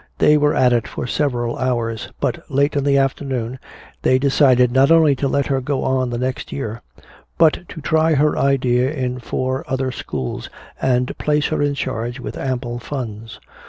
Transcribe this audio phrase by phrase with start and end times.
[0.17, 3.59] They were at it for several hours, but late in the afternoon
[4.01, 6.81] they decided not only to let her go on the next year
[7.37, 10.49] but to try her idea in four other schools
[10.81, 13.39] and place her in charge with ample funds.